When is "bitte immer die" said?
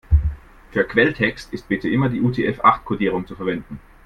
1.67-2.21